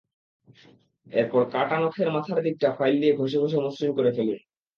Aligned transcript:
এরপর 1.07 1.41
কাটা 1.51 1.77
নখের 1.79 2.09
মাথার 2.11 2.39
দিকটা 2.43 2.69
ফাইল 2.77 2.95
দিয়ে 3.01 3.13
ঘষে 3.19 3.37
মসৃণ 3.65 3.91
করে 3.97 4.11
ফেলুন। 4.11 4.39